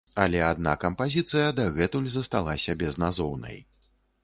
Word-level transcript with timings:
Але 0.21 0.39
адна 0.51 0.71
кампазіцыя 0.83 1.51
дагэтуль 1.59 2.09
засталася 2.17 2.77
безназоўнай. 2.83 3.63